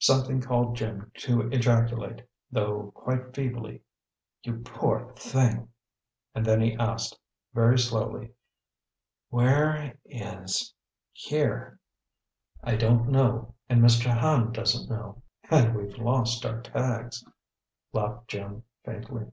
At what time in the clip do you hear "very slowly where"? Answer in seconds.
7.54-9.96